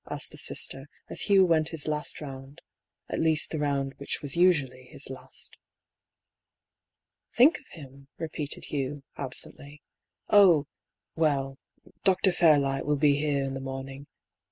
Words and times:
asked 0.09 0.31
the 0.31 0.37
Sister, 0.39 0.87
as 1.11 1.21
Hugh 1.21 1.45
went 1.45 1.69
his 1.69 1.87
last 1.87 2.21
round— 2.21 2.59
at 3.11 3.19
least 3.19 3.51
the 3.51 3.59
round 3.59 3.93
which 3.97 4.19
was 4.19 4.35
usually 4.35 4.85
his 4.85 5.11
last. 5.11 5.55
"Think 7.35 7.59
of 7.59 7.67
him?" 7.73 8.07
repeated 8.17 8.65
Hugh, 8.65 9.03
absently. 9.15 9.83
"Oh— 10.27 10.65
well— 11.15 11.59
Dr. 12.03 12.31
Fairlight 12.31 12.87
will 12.87 12.97
be 12.97 13.15
here 13.19 13.43
in 13.45 13.53
the 13.53 13.59
morning. 13.59 14.07